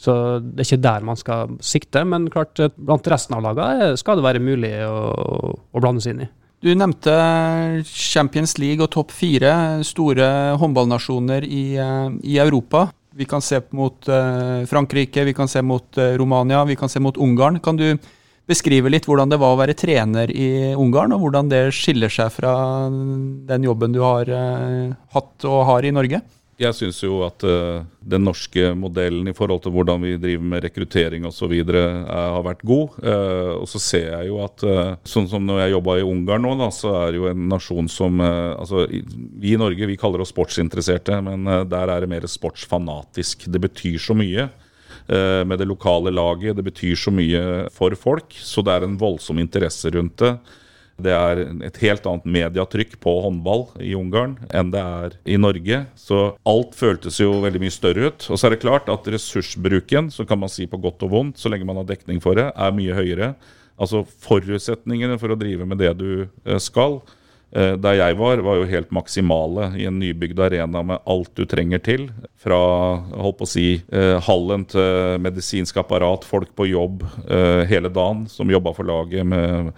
[0.00, 4.16] Så det er ikke der man skal sikte, men klart blant resten av lagene skal
[4.18, 5.00] det være mulig å,
[5.52, 6.30] å blande seg inn i.
[6.60, 7.12] Du nevnte
[7.88, 10.26] Champions League og topp fire, store
[10.60, 12.90] håndballnasjoner i, eh, i, Europa.
[13.20, 17.02] Vi kan se mot uh, Frankrike, vi kan se mot uh, Romania, vi kan se
[17.04, 17.58] mot Ungarn.
[17.60, 17.98] Kan du
[18.48, 22.32] beskrive litt hvordan det var å være trener i Ungarn, og hvordan det skiller seg
[22.32, 22.54] fra
[22.88, 26.22] den jobben du har uh, hatt og har i Norge?
[26.60, 30.64] Jeg syns jo at uh, den norske modellen i forhold til hvordan vi driver med
[30.66, 31.54] rekruttering osv.
[31.64, 32.98] Uh, har vært god.
[33.00, 36.44] Uh, og så ser jeg jo at uh, sånn som når jeg jobba i Ungarn
[36.44, 40.20] nå, da, så er det jo en nasjon som altså, Vi i Norge vi kaller
[40.20, 43.48] oss sportsinteresserte, men der er det mer sportsfanatisk.
[43.48, 44.50] Det betyr så mye
[45.10, 46.54] med det lokale laget.
[46.58, 47.42] Det betyr så mye
[47.74, 50.34] for folk, så det er en voldsom interesse rundt det.
[51.04, 55.84] Det er et helt annet mediatrykk på håndball i Ungarn enn det er i Norge.
[55.98, 58.28] Så alt føltes jo veldig mye større ut.
[58.28, 61.40] Og så er det klart at ressursbruken, så kan man si på godt og vondt,
[61.40, 63.34] så lenge man har dekning for det, er mye høyere.
[63.80, 66.98] Altså forutsetningene for å drive med det du eh, skal.
[67.50, 71.46] Eh, der jeg var, var jo helt maksimale i en nybygd arena med alt du
[71.48, 72.10] trenger til.
[72.40, 72.60] Fra
[73.00, 77.06] holdt på å si, eh, hallen til medisinsk apparat, folk på jobb
[77.70, 79.72] hele dagen som jobba for laget med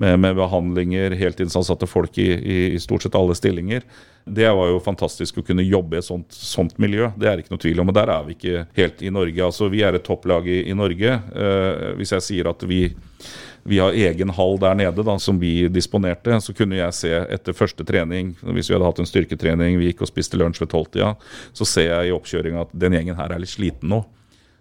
[0.00, 3.84] med, med behandlinger, heltidsansatte folk i, i, i, stort sett alle stillinger.
[4.24, 7.10] Det var jo fantastisk å kunne jobbe i et sånt, sånt, miljø.
[7.20, 7.92] Det er ikke noe tvil om.
[7.92, 9.44] Og der er vi ikke helt i Norge.
[9.44, 11.18] Altså, Vi er et topplag i, i Norge.
[11.34, 12.80] Uh, hvis jeg sier at vi,
[13.68, 17.56] vi har egen hall der nede da, som vi disponerte, så kunne jeg se etter
[17.56, 21.12] første trening, hvis vi hadde hatt en styrketrening, vi gikk og spiste lunsj ved tolvtida,
[21.52, 24.04] så ser jeg i oppkjøringa at den gjengen her er litt sliten nå.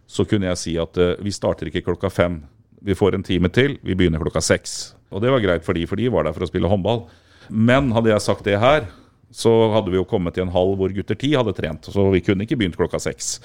[0.10, 2.42] Så kunne jeg si at uh, vi starter ikke klokka fem.
[2.86, 4.96] Vi får en time til, vi begynner klokka seks.
[5.10, 7.06] Og det var greit for de, for de var der for å spille håndball.
[7.50, 8.88] Men hadde jeg sagt det her,
[9.32, 11.90] så hadde vi jo kommet i en hall hvor gutter ti hadde trent.
[11.92, 13.38] Så vi kunne ikke begynt klokka seks.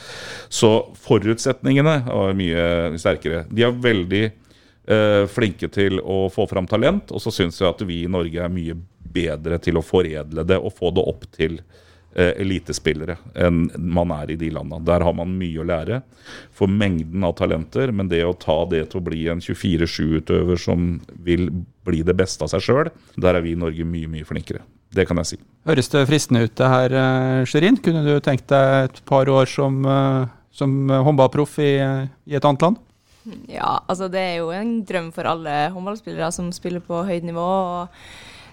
[0.52, 0.70] Så
[1.04, 3.44] forutsetningene var mye sterkere.
[3.50, 7.84] De er veldig eh, flinke til å få fram talent, og så syns jeg at
[7.88, 8.76] vi i Norge er mye
[9.14, 11.83] bedre til å foredle det og få det opp til Eh,
[12.14, 14.85] elitespillere enn man er i de landene.
[14.87, 16.00] Der har man mye å lære
[16.55, 21.00] for mengden av talenter, men det å ta det til å bli en 24-7-utøver som
[21.27, 21.50] vil
[21.85, 24.62] bli det beste av seg sjøl, der er vi i Norge mye, mye flinkere.
[24.94, 25.40] Det kan jeg si.
[25.66, 27.81] Høres det fristende ut det her, eh, Sherin?
[27.83, 31.72] Kunne du tenkt deg et par år som, eh, som håndballproff i,
[32.31, 32.79] i et annet land?
[33.48, 37.40] Ja, altså det er jo en drøm for alle håndballspillere som spiller på høyt nivå.
[37.40, 37.88] og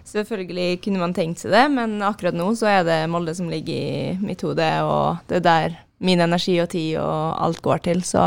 [0.07, 3.73] Selvfølgelig kunne man tenkt seg det, men akkurat nå så er det Molde som ligger
[3.75, 8.01] i mitt hode, og det er der min energi og tid og alt går til.
[8.05, 8.21] Så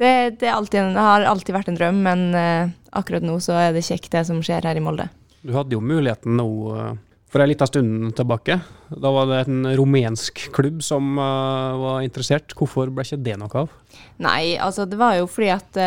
[0.00, 3.76] det, det, alltid, det har alltid vært en drøm, men uh, akkurat nå så er
[3.76, 5.10] det kjekt det som skjer her i Molde.
[5.44, 6.92] Du hadde jo muligheten nå uh,
[7.30, 8.58] for en liten stund tilbake.
[8.90, 12.56] Da var det en rumensk klubb som uh, var interessert.
[12.56, 13.72] Hvorfor ble ikke det noe av?
[14.20, 15.80] Nei, altså det var jo fordi at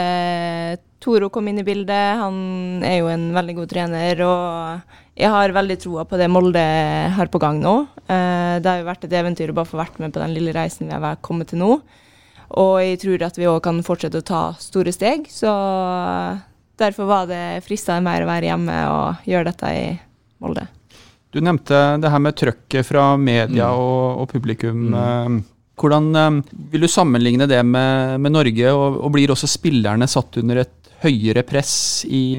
[1.04, 2.20] Toro kom inn i bildet.
[2.22, 6.64] Han er jo en veldig god trener, og jeg har veldig troa på det Molde
[7.18, 7.74] har på gang nå.
[8.08, 10.56] Eh, det har jo vært et eventyr å bare få vært med på den lille
[10.56, 11.76] reisen vi har kommet til nå.
[12.64, 15.52] Og jeg tror at vi òg kan fortsette å ta store steg, så
[16.80, 19.86] derfor var det fristende mer å være hjemme og gjøre dette i
[20.44, 20.68] Molde.
[21.34, 23.80] Du nevnte det her med trøkket fra media mm.
[23.82, 24.92] og, og, publikum.
[24.94, 25.40] Mm.
[25.74, 30.08] Eh, hvordan eh, vil du sammenligne det med, med Norge, og, og, blir også spillerne
[30.08, 32.36] satt under et høyere press i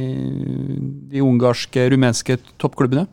[1.11, 3.07] de ungarske, rumenske toppklubbene?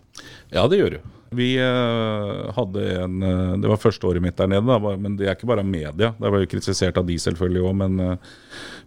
[0.52, 1.02] Ja, det gjør du.
[1.32, 5.30] Vi uh, hadde en uh, Det var første året mitt der nede, da, men det
[5.30, 6.12] er ikke bare media.
[6.12, 8.18] Det var jo kritisert av de selvfølgelig òg, men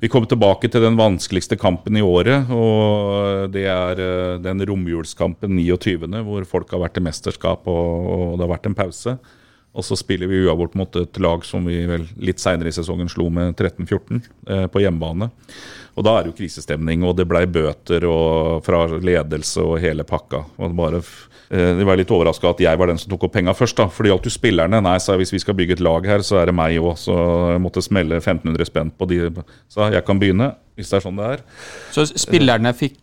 [0.00, 2.52] vi kom tilbake til den vanskeligste kampen i året.
[2.52, 4.04] Og det er
[4.44, 8.76] den romjulskampen 29., hvor folk har vært i mesterskap og, og det har vært en
[8.76, 9.16] pause.
[9.74, 13.10] Og så spiller vi uavgjort mot et lag som vi vel litt seinere i sesongen
[13.10, 15.30] slo med 13-14 eh, på hjemmebane.
[15.94, 18.06] Og da er det jo krisestemning, og det blei bøter
[18.66, 20.44] fra ledelse og hele pakka.
[20.58, 21.00] Og bare,
[21.50, 23.76] eh, var litt overraska at jeg var den som tok opp penga først.
[23.76, 24.82] da, For det gjaldt spillerne.
[24.82, 26.94] Nei, sa hvis vi skal bygge et lag her, så er det meg òg.
[26.98, 27.14] Så
[27.52, 29.30] jeg måtte smelle 1500 spenn på de.
[29.68, 31.44] Så jeg kan begynne, hvis det er sånn det er.
[31.94, 32.98] Så spillerne fikk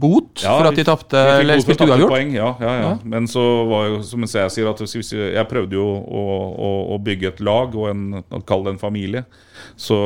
[0.00, 2.12] bot ja, for at de tapte eller spilte uavgjort?
[2.12, 5.86] Poeng, ja, ja, ja, Men så var jo, som jeg sier, at jeg prøvde jo
[5.86, 8.04] å, å, å bygge et lag og en,
[8.46, 9.24] kalle det en familie.
[9.76, 9.96] Så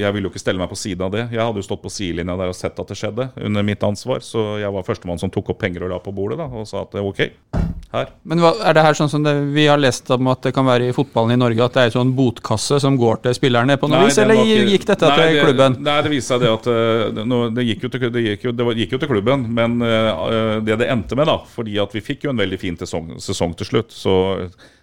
[0.00, 1.26] jeg ville jo ikke stelle meg på siden av det.
[1.32, 4.24] Jeg hadde jo stått på sidelinja der og sett at det skjedde under mitt ansvar.
[4.24, 6.84] Så jeg var førstemann som tok opp penger og la på bordet da, og sa
[6.86, 7.26] at ok,
[7.92, 8.12] her.
[8.28, 10.66] Men hva, er det her sånn som det, vi har lest om at det kan
[10.68, 13.76] være i fotballen i Norge, at det er en sånn botkasse som går til spillerne
[13.80, 15.78] på noe vis, eller ikke, gikk dette nei, til klubben?
[15.84, 16.68] nei, det viste seg det at
[17.18, 17.26] det,
[17.58, 20.78] det, gikk jo til, det, gikk jo, det, gikk jo til, klubben, men uh, det
[20.80, 23.68] det endte med, da, fordi at vi fikk jo en veldig fin sesong, sesong til
[23.68, 24.14] slutt, så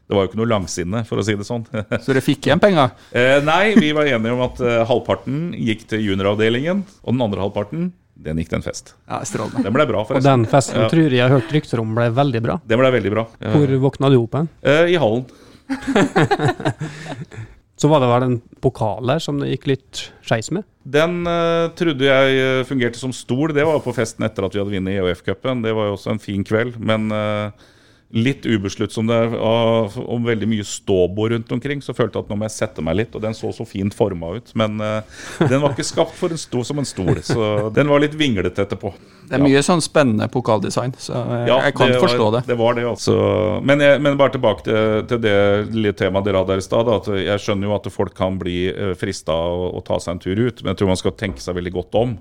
[0.10, 1.68] det var jo ikke noe langsinne, for å si det sånn.
[2.02, 2.96] Så dere fikk igjen penger?
[3.14, 7.44] Eh, nei, vi var enige om at uh, halvparten gikk til junioravdelingen, og den andre
[7.46, 8.96] halvparten Den gikk til en fest.
[9.08, 9.62] Ja, Strålende.
[9.64, 10.26] Den ble bra, forresten.
[10.26, 10.90] Og den festen Ja.
[10.92, 12.58] tror jeg jeg har hørt rykter om ble veldig bra.
[12.68, 13.24] Den ble veldig bra.
[13.54, 14.50] Hvor våkna du opp hen?
[14.66, 15.24] Eh, I hallen.
[17.80, 20.68] Så var det vel en pokal der som det gikk litt skeis med?
[20.84, 23.54] Den uh, trodde jeg eh, fungerte som stol.
[23.56, 25.62] Det var på festen etter at vi hadde vunnet EOF-cupen.
[25.64, 26.76] Det var jo også en fin kveld.
[26.76, 27.70] Men eh,
[28.10, 32.38] litt ubesluttsom det og om veldig mye ståbord rundt omkring, så følte jeg at nå
[32.40, 33.14] må jeg sette meg litt.
[33.14, 34.50] Og den så så fint forma ut.
[34.58, 37.14] Men uh, den var ikke skapt for en stol som en stol.
[37.26, 38.96] Så den var litt vinglete etterpå.
[39.30, 42.44] Det er mye sånn spennende pokaldesign, så jeg, Ja, jeg kan var, forstå det.
[42.50, 43.16] Det var det, altså.
[43.62, 45.38] Men, jeg, men bare tilbake til, til det
[45.70, 46.90] lille temaet dere hadde her i stad.
[46.96, 50.24] at Jeg skjønner jo at folk kan bli eh, frista å, å ta seg en
[50.26, 52.18] tur ut, men jeg tror man skal tenke seg veldig godt om.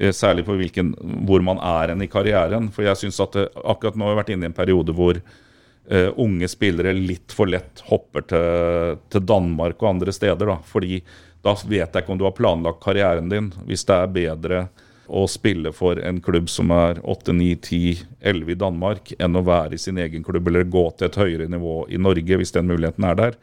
[0.00, 0.94] Eh, Særlig på hvilken,
[1.28, 2.70] hvor man er hen i karrieren.
[2.74, 5.18] For jeg synes at det, akkurat nå har vi vært inne i en periode hvor
[5.18, 10.46] uh, unge spillere litt for lett hopper til, til Danmark og andre steder.
[10.46, 11.02] da, fordi
[11.44, 13.52] da vet jeg ikke om du har planlagt karrieren din.
[13.66, 14.66] Hvis det er bedre
[15.08, 19.44] å spille for en klubb som er 8, 9, 10, 11 i Danmark, enn å
[19.46, 22.68] være i sin egen klubb eller gå til et høyere nivå i Norge, hvis den
[22.70, 23.38] muligheten er der,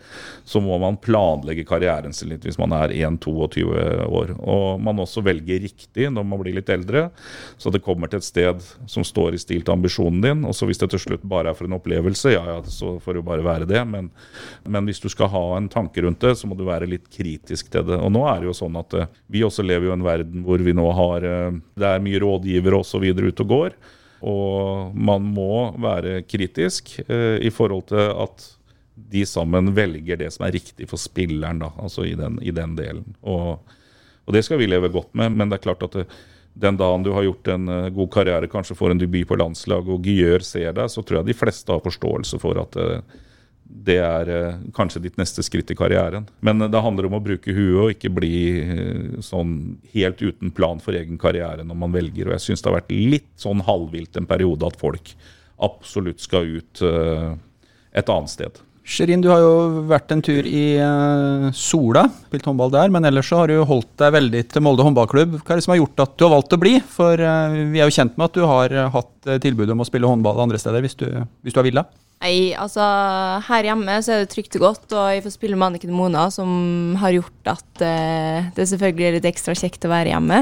[0.46, 3.66] så må man planlegge karrieren sin litt hvis man er 1-22
[4.06, 4.36] år.
[4.42, 7.08] Og man også velger riktig når man blir litt eldre,
[7.58, 10.44] så det kommer til et sted som står i stil til ambisjonen din.
[10.48, 13.16] Og så hvis det til slutt bare er for en opplevelse, ja ja, så får
[13.16, 13.82] det jo bare være det.
[13.90, 14.12] Men,
[14.64, 17.72] men hvis du skal ha en tanke rundt det, så må du være litt kritisk
[17.72, 18.00] til det.
[18.00, 20.46] Og nå er det jo sånn at eh, vi også lever jo i en verden
[20.46, 23.06] hvor vi nå har eh, Det er mye rådgivere osv.
[23.12, 23.78] ute og går.
[24.26, 28.46] Og man må være kritisk eh, i forhold til at
[28.96, 32.78] de sammen velger det som er riktig for spilleren, da, altså i den, i den
[32.78, 33.18] delen.
[33.22, 33.60] Og,
[34.26, 36.08] og det skal vi leve godt med, men det er klart at det,
[36.56, 39.90] den dagen du har gjort en uh, god karriere, kanskje får en debut på landslag,
[39.92, 43.18] og Gyør ser deg, så tror jeg de fleste har forståelse for at eh,
[43.66, 46.28] det er eh, kanskje ditt neste skritt i karrieren.
[46.46, 49.56] Men eh, det handler om å bruke huet og ikke bli eh, sånn
[49.96, 52.30] helt uten plan for egen karriere når man velger.
[52.30, 55.16] Og jeg syns det har vært litt sånn halvvilt en periode at folk
[55.66, 58.58] absolutt skal ut et annet sted.
[58.86, 60.76] Sherin, du har jo vært en tur i
[61.56, 65.38] Sola, spilt håndball der, men ellers så har du holdt deg veldig til Molde håndballklubb.
[65.40, 66.76] Hva er det som har gjort at du har valgt å bli?
[66.92, 67.24] For
[67.72, 70.60] vi er jo kjent med at du har hatt tilbud om å spille håndball andre
[70.60, 71.08] steder, hvis du,
[71.40, 71.96] hvis du har villet.
[72.26, 72.82] Nei, altså
[73.46, 76.24] her hjemme så er det trygt og godt, og jeg får spille med Anniken Mona,
[76.34, 80.40] som har gjort at uh, det selvfølgelig er litt ekstra kjekt å være hjemme.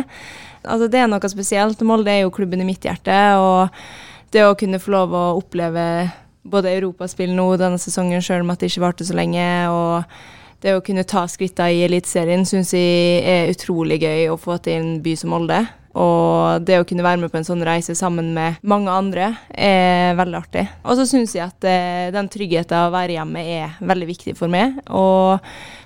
[0.64, 1.84] Altså det er noe spesielt.
[1.84, 5.84] Molde er jo klubben i mitt hjerte, og det å kunne få lov å oppleve
[6.48, 10.78] både europaspill nå denne sesongen, sjøl om at det ikke varte så lenge, og det
[10.78, 14.94] å kunne ta skrittene i Eliteserien syns jeg er utrolig gøy å få til en
[15.04, 15.66] by som Molde.
[15.94, 20.18] Og det å kunne være med på en sånn reise sammen med mange andre er
[20.18, 20.66] veldig artig.
[20.82, 24.34] Og så syns jeg at eh, den tryggheten av å være hjemme er veldig viktig
[24.40, 24.80] for meg.
[24.90, 25.44] Og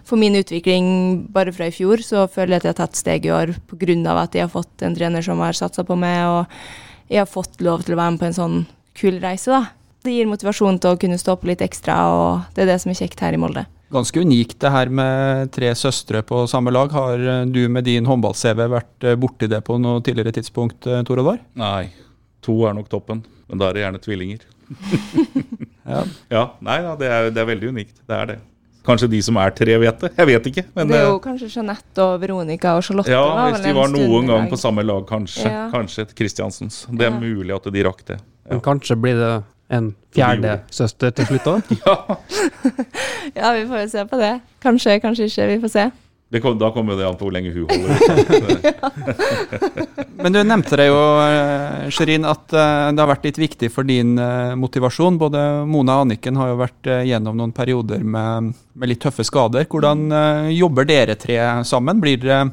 [0.08, 0.88] for min utvikling
[1.36, 4.16] bare fra i fjor, så føler jeg at jeg har tatt steg i år pga.
[4.16, 7.60] at jeg har fått en trener som har satsa på meg, og jeg har fått
[7.60, 8.60] lov til å være med på en sånn
[8.96, 9.66] kul reise, da.
[10.04, 12.94] Det gir motivasjon til å kunne stå på litt ekstra, og det er det som
[12.94, 13.68] er kjekt her i Molde.
[13.94, 16.92] Ganske unikt det her med tre søstre på samme lag.
[16.92, 21.04] Har eh, du med din håndball-CV vært eh, borti det på noe tidligere tidspunkt, eh,
[21.08, 21.40] Tor Oddvar?
[21.56, 21.88] Nei,
[22.44, 24.46] to er nok toppen, men da er det gjerne tvillinger.
[25.88, 26.02] Ja.
[26.28, 27.94] Ja, nei da, det er, det er veldig unikt.
[28.04, 28.36] Det er det.
[28.84, 30.10] Kanskje de som er tre, vet det.
[30.18, 30.64] Jeg vet ikke.
[30.76, 33.12] Men det er jo kanskje Jeanette og Veronica og Charlotte.
[33.12, 33.22] ja,
[33.54, 35.48] hvis de var noen gang på samme lag, kanskje.
[35.48, 35.66] Ja.
[35.72, 36.82] Kanskje et Kristiansens.
[36.92, 37.20] Det er Ja.
[37.20, 38.20] mulig at de rakk det.
[38.50, 39.32] Men kanskje blir det
[39.70, 41.72] en fjerde søster til slutt òg?
[41.86, 41.96] Ja,
[43.38, 44.34] Ja, vi får jo se på det.
[44.64, 45.48] Kanskje, kanskje ikke.
[45.52, 45.86] Vi får se.
[46.32, 48.02] det kom, Da kommer det an på hvor lenge hun holder ut.
[50.24, 53.88] Men du nevnte det jo, eh, Sherin, at eh, det har vært litt viktig for
[53.88, 55.20] din eh, motivasjon.
[55.22, 59.68] Både Mona og Anniken har jo vært gjennom noen perioder med, med litt tøffe skader.
[59.70, 60.08] Hvordan
[60.56, 62.02] jobber dere tre sammen?
[62.04, 62.48] Blir dere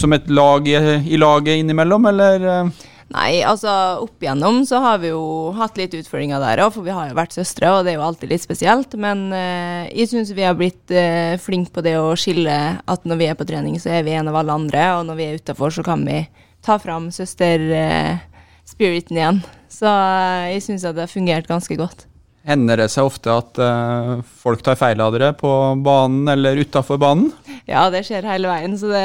[0.00, 0.78] som et lag i,
[1.12, 2.70] i laget innimellom, eller?
[3.12, 3.16] Eh?
[3.16, 3.70] Nei, altså
[4.02, 5.22] opp igjennom så har vi jo
[5.56, 8.06] hatt litt utfordringer der òg, for vi har jo vært søstre, og det er jo
[8.06, 8.90] alltid litt spesielt.
[9.00, 13.16] Men eh, jeg syns vi har blitt eh, flinke på det å skille at når
[13.20, 15.38] vi er på trening, så er vi en av alle andre, og når vi er
[15.42, 16.18] utafor, så kan vi
[16.62, 19.38] ta fram søster-spiriten igjen.
[19.72, 22.00] Så eh, jeg syns at det har fungert ganske godt.
[22.48, 25.50] Hender det seg ofte at uh, folk tar feil av dere på
[25.84, 27.28] banen eller utafor banen?
[27.70, 29.02] Ja, det skjer hele veien, så det,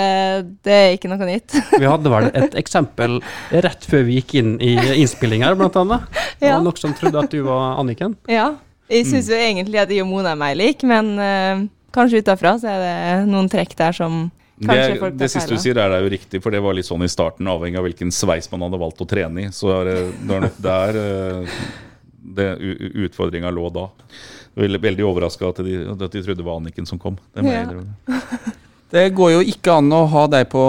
[0.66, 1.54] det er ikke noe nytt.
[1.78, 3.20] Vi hadde vel et eksempel
[3.54, 4.72] rett før vi gikk inn i
[5.04, 6.08] innspilling her, blant annet.
[6.42, 6.56] Det Ja.
[6.58, 8.18] var noen som trodde at du var Anniken.
[8.32, 8.56] Ja.
[8.90, 11.62] Jeg syns jo egentlig at jeg og Mona er meg lik, men uh,
[11.94, 15.62] kanskje utafra så er det noen trekk der som kanskje Det, folk det siste du
[15.62, 18.10] sier, er det jo riktig, for det var litt sånn i starten, avhengig av hvilken
[18.16, 19.52] sveis man hadde valgt å trene i.
[19.54, 21.60] Så er det, det er nok der eh,
[22.18, 22.48] det
[23.08, 23.90] utfordringa lå da.
[24.58, 27.18] Jeg var veldig- overraska at, at de trodde det var Anniken som kom.
[27.34, 27.66] Det Ja.
[28.90, 30.62] Det går jo ikke an å ha deg på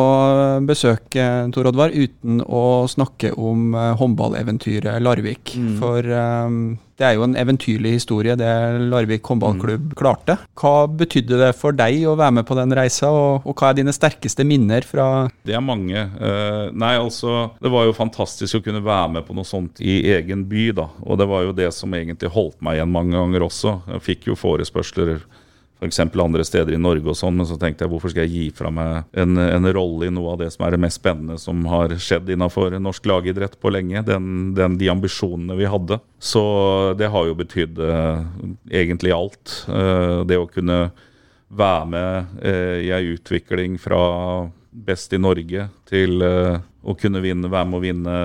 [0.66, 5.52] besøk, eh, Tor Oddvar, uten å snakke om eh, håndballeventyret Larvik.
[5.54, 5.76] Mm.
[5.78, 6.56] For um,
[6.98, 8.50] det er jo en eventyrlig historie, det
[8.90, 9.96] Larvik håndballklubb mm.
[9.98, 10.38] klarte.
[10.58, 13.78] Hva betydde det for deg å være med på den reisa, og, og hva er
[13.78, 16.04] dine sterkeste minner fra Det er mange.
[16.18, 20.00] Uh, nei, altså Det var jo fantastisk å kunne være med på noe sånt i
[20.16, 20.88] egen by, da.
[21.06, 23.78] Og det var jo det som egentlig holdt meg igjen mange ganger også.
[23.94, 25.20] Jeg fikk jo forespørsler
[25.78, 26.00] f.eks.
[26.00, 28.70] andre steder i Norge og sånn, men så tenkte jeg hvorfor skal jeg gi fra
[28.74, 31.94] meg en, en rolle i noe av det som er det mest spennende som har
[32.02, 34.02] skjedd innenfor norsk lagidrett på lenge?
[34.06, 36.00] Den, den, de ambisjonene vi hadde.
[36.18, 36.42] Så
[36.98, 38.26] det har jo betydd eh,
[38.82, 39.60] egentlig alt.
[39.70, 40.88] Eh, det å kunne
[41.48, 44.02] være med eh, i ei utvikling fra
[44.70, 48.18] best i Norge til å kunne vinne, være med å vinne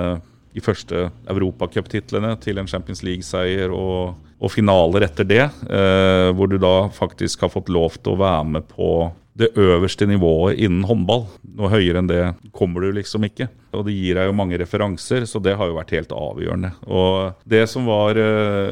[0.54, 4.14] de første europacuptitlene til en Champions League-seier og
[4.44, 8.48] og finaler etter det, eh, hvor du da faktisk har fått lov til å være
[8.56, 8.90] med på
[9.34, 11.26] det øverste nivået innen håndball.
[11.58, 12.22] Noe høyere enn det
[12.54, 13.48] kommer du liksom ikke.
[13.74, 16.70] Og det gir deg jo mange referanser, så det har jo vært helt avgjørende.
[16.86, 18.70] Og det som var uh,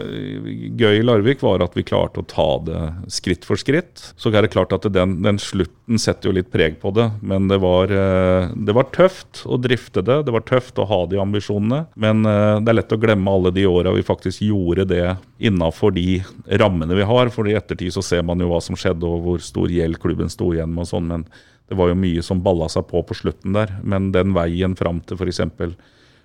[0.78, 4.12] gøy i Larvik, var at vi klarte å ta det skritt for skritt.
[4.14, 7.50] Så er det klart at den, den slutten setter jo litt preg på det, men
[7.50, 10.20] det var, uh, det var, tøft å drifte det.
[10.28, 13.64] Det var tøft å ha de ambisjonene, men det er lett å glemme alle de
[13.66, 15.04] åra vi faktisk gjorde det
[15.42, 15.61] innafor
[15.94, 16.22] de
[16.60, 17.30] rammene vi har.
[17.34, 20.32] For i ettertid så ser man jo hva som skjedde og hvor stor gjeld klubben
[20.32, 21.26] sto igjen med og sånn, men
[21.70, 23.70] det var jo mye som balla seg på på slutten der.
[23.82, 25.40] Men den veien fram til f.eks.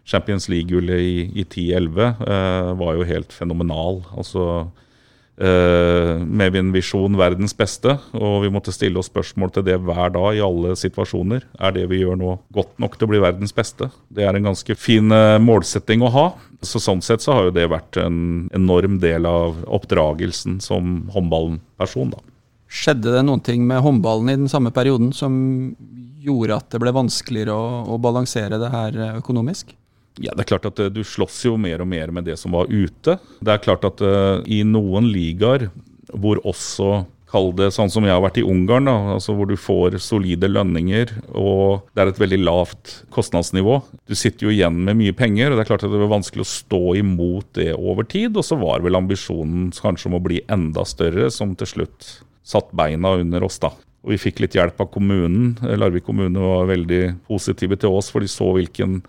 [0.07, 4.05] Champions League-gullet i, i 10-11 eh, var jo helt fenomenal.
[4.15, 4.69] Altså
[5.37, 10.37] med en visjon verdens beste, og vi måtte stille oss spørsmål til det hver dag
[10.37, 11.43] i alle situasjoner.
[11.61, 13.91] Er det vi gjør nå godt nok til å bli verdens beste?
[14.09, 16.25] Det er en ganske fin eh, målsetting å ha.
[16.65, 22.15] Så Sånn sett så har jo det vært en enorm del av oppdragelsen som håndballperson.
[22.15, 22.23] da.
[22.67, 25.35] Skjedde det noen ting med håndballen i den samme perioden som
[26.23, 29.75] gjorde at det ble vanskeligere å, å balansere det her økonomisk?
[30.23, 32.55] Ja, det er klart at uh, Du slåss jo mer og mer med det som
[32.57, 33.19] var ute.
[33.41, 35.69] Det er klart at uh, i noen ligaer
[36.15, 39.57] hvor også Kall det sånn som jeg har vært i Ungarn, da, altså hvor du
[39.59, 43.81] får solide lønninger og det er et veldig lavt kostnadsnivå.
[44.07, 46.45] Du sitter jo igjen med mye penger, og det er klart at det var vanskelig
[46.45, 48.39] å stå imot det over tid.
[48.39, 52.07] Og så var vel ambisjonen kanskje om å bli enda større, som til slutt
[52.47, 53.59] satt beina under oss.
[53.59, 53.73] da.
[54.07, 55.57] Og Vi fikk litt hjelp av kommunen.
[55.59, 59.01] Larvik kommune var veldig positive til oss, for de så hvilken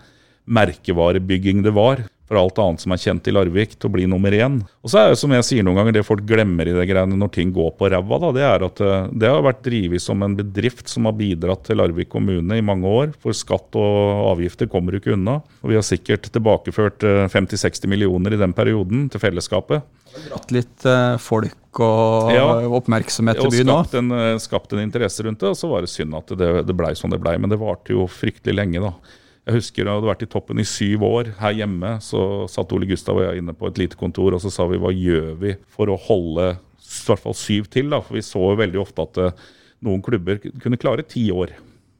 [0.49, 4.33] merkevarebygging det var for alt annet som er kjent i Larvik, til å bli nummer
[4.37, 4.59] én.
[4.85, 7.17] Og så er det som jeg sier noen ganger, det folk glemmer i det greiene
[7.17, 10.35] når ting går på ræva, det er at eh, det har vært drevet som en
[10.37, 13.15] bedrift som har bidratt til Larvik kommune i mange år.
[13.23, 15.39] For skatt og avgifter kommer du ikke unna.
[15.63, 17.01] Og vi har sikkert tilbakeført
[17.33, 19.89] 50-60 eh, millioner i den perioden til fellesskapet.
[20.29, 22.45] Dratt litt eh, folk og ja,
[22.77, 23.97] oppmerksomhet til byen òg?
[24.41, 25.49] Skapt en interesse rundt det.
[25.49, 27.39] Og så var det synd at det, det blei som det blei.
[27.41, 29.17] Men det varte jo fryktelig lenge, da.
[29.49, 31.31] Jeg husker jeg hadde vært i toppen i syv år.
[31.39, 34.51] Her hjemme så satt Ole Gustav og jeg inne på et lite kontor og så
[34.53, 37.89] sa vi hva gjør vi for å holde i hvert fall syv til?
[37.89, 39.47] da, For vi så veldig ofte at uh,
[39.85, 41.55] noen klubber kunne klare ti år.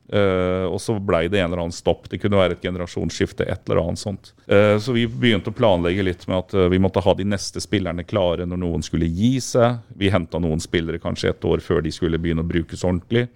[0.10, 2.08] Uh, og så blei det en eller annen stopp.
[2.10, 3.46] Det kunne være et generasjonsskifte.
[3.46, 4.32] et eller annet sånt.
[4.50, 7.62] Uh, så vi begynte å planlegge litt med at uh, vi måtte ha de neste
[7.62, 9.84] spillerne klare når noen skulle gi seg.
[10.02, 13.28] Vi henta noen spillere kanskje et år før de skulle begynne å brukes ordentlig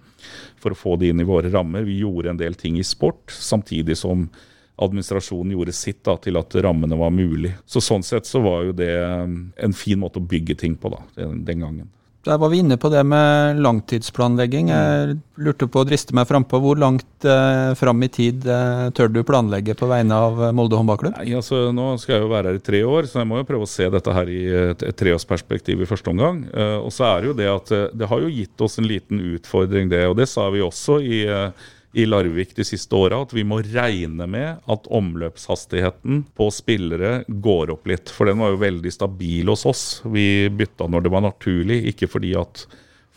[0.58, 1.86] for å få de inn i våre rammer.
[1.86, 4.26] Vi gjorde en del ting i sport, samtidig som
[4.74, 7.52] administrasjonen gjorde sitt da, til at rammene var mulig.
[7.66, 11.04] Så Sånn sett så var jo det en fin måte å bygge ting på da,
[11.14, 11.92] den, den gangen.
[12.24, 14.70] Der var vi inne på det med langtidsplanlegging.
[14.72, 16.56] Jeg lurte på å driste meg frampå.
[16.62, 21.18] Hvor langt eh, fram i tid eh, tør du planlegge på vegne av Molde håndballklubb?
[21.18, 23.48] Nei, altså, nå skal jeg jo være her i tre år, så jeg må jo
[23.50, 26.40] prøve å se dette her i et, et treårsperspektiv i første omgang.
[26.48, 28.88] Eh, og så er det jo det at eh, det har jo gitt oss en
[28.88, 30.06] liten utfordring, det.
[30.08, 33.60] Og det sa vi også i eh, i Larvik de siste åra at vi må
[33.62, 38.10] regne med at omløpshastigheten på spillere går opp litt.
[38.10, 39.84] For den var jo veldig stabil hos oss.
[40.04, 42.66] Vi bytta når det var naturlig, ikke fordi at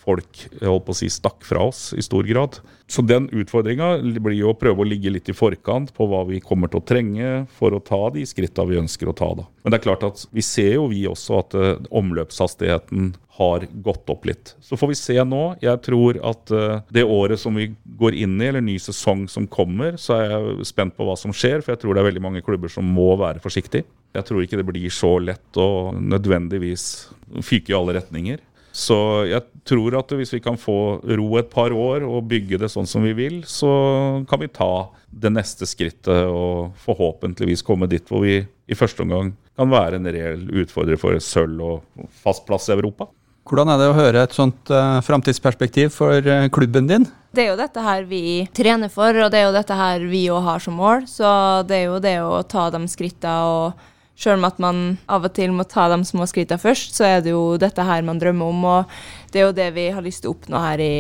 [0.08, 2.60] folk holdt på å si, stakk fra oss i stor grad.
[2.88, 6.40] Så den utfordringa blir jo å prøve å ligge litt i forkant på hva vi
[6.44, 9.34] kommer til å trenge for å ta de skritta vi ønsker å ta.
[9.36, 9.48] da.
[9.64, 14.08] Men det er klart at vi ser jo vi også at uh, omløpshastigheten har gått
[14.10, 14.56] opp litt.
[14.64, 15.44] Så får vi se nå.
[15.62, 19.50] Jeg tror at uh, det året som vi går inn i, eller ny sesong som
[19.52, 21.60] kommer, så er jeg spent på hva som skjer.
[21.60, 23.84] For jeg tror det er veldig mange klubber som må være forsiktige.
[24.16, 26.88] Jeg tror ikke det blir så lett å nødvendigvis
[27.44, 28.40] fyke i alle retninger.
[28.78, 32.70] Så jeg tror at hvis vi kan få ro et par år og bygge det
[32.70, 33.72] sånn som vi vil, så
[34.30, 39.34] kan vi ta det neste skrittet og forhåpentligvis komme dit hvor vi i første omgang
[39.58, 43.10] kan være en reell utfordrer for sølv og fast plass i Europa.
[43.48, 47.08] Hvordan er det å høre et sånt uh, framtidsperspektiv for uh, klubben din?
[47.34, 50.26] Det er jo dette her vi trener for, og det er jo dette her vi
[50.34, 51.08] òg har som mål.
[51.10, 51.28] Så
[51.70, 53.88] det er jo det å ta de skrittene og
[54.18, 57.20] Sjøl om at man av og til må ta de små skrittene først, så er
[57.22, 58.64] det jo dette her man drømmer om.
[58.66, 58.96] Og
[59.32, 60.96] det er jo det vi har lyst til å oppnå her i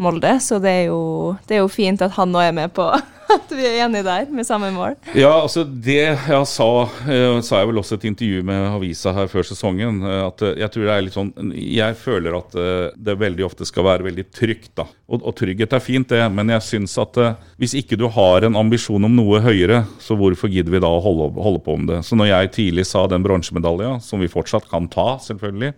[0.00, 1.00] Molde, så det er jo,
[1.46, 2.88] det er jo fint at han nå er med på
[3.34, 4.96] at vi er enige der, med samme mål.
[5.14, 9.28] Ja, altså det jeg sa, uh, sa jeg vel også et intervju med avisa her
[9.30, 12.56] før sesongen, uh, at uh, jeg tror det er litt sånn Jeg føler at
[12.96, 14.86] det veldig ofte skal være veldig trygt, da.
[15.10, 17.18] Og, og trygghet er fint, det, men jeg syns at
[17.60, 21.02] hvis ikke du har en ambisjon om noe høyere, så hvorfor gidder vi da å
[21.04, 22.00] holde, holde på om det?
[22.06, 25.74] Så når jeg tidlig sa den bronsemedalja, som vi fortsatt kan ta, selvfølgelig,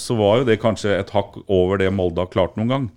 [0.00, 2.90] så var jo det kanskje et hakk over det Molde har klart noen gang.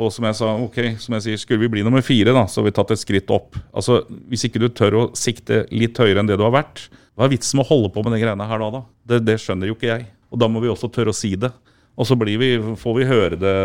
[0.00, 2.60] Og som jeg sa, ok, som jeg sier, skulle vi bli nummer fire, da, så
[2.60, 3.58] har vi tatt et skritt opp.
[3.76, 7.26] Altså, Hvis ikke du tør å sikte litt høyere enn det du har vært, hva
[7.26, 8.70] er vitsen med å holde på med de greiene her da?
[8.74, 8.82] da?
[9.08, 10.08] Det, det skjønner jo ikke jeg.
[10.32, 11.52] Og da må vi også tørre å si det.
[11.96, 13.56] Og så vi, får vi høre det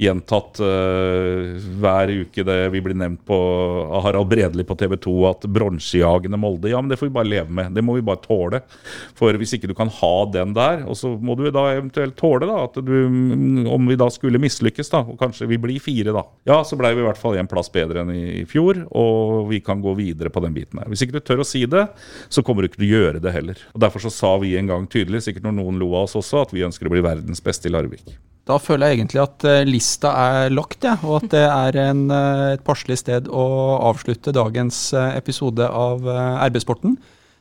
[0.00, 5.14] gjentatt uh, hver uke det vi blir nevnt på av Harald Bredli på TV 2
[5.28, 7.74] at bronsejagende Molde Ja, men det får vi bare leve med.
[7.76, 8.62] Det må vi bare tåle.
[9.18, 12.48] For hvis ikke du kan ha den der, og så må du da eventuelt tåle
[12.48, 12.96] da, at du
[13.70, 16.24] Om vi da skulle mislykkes, da, og kanskje vi blir fire, da.
[16.48, 19.50] Ja, så blei vi i hvert fall en plass bedre enn i, i fjor, og
[19.50, 20.88] vi kan gå videre på den biten her.
[20.90, 21.86] Hvis ikke du tør å si det,
[22.32, 23.62] så kommer du ikke til å gjøre det heller.
[23.74, 26.46] Og Derfor så sa vi en gang tydelig, sikkert når noen lo av oss også,
[26.46, 28.16] at vi ønsker å bli verdens beste i Larvik.
[28.48, 32.06] Da føler jeg egentlig at eh, lista er lagt, ja, og at det er en,
[32.14, 33.44] eh, et passelig sted å
[33.90, 36.06] avslutte dagens eh, episode av
[36.48, 36.96] RB-sporten.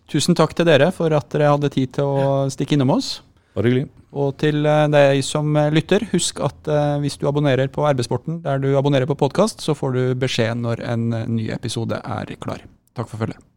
[0.09, 3.19] Tusen takk til dere for at dere hadde tid til å stikke innom oss.
[3.57, 3.89] Bare hyggelig.
[4.19, 6.69] Og til deg som lytter, husk at
[7.03, 10.81] hvis du abonnerer på RB-sporten der du abonnerer på podkast, så får du beskjed når
[10.95, 12.65] en ny episode er klar.
[12.97, 13.49] Takk for følget.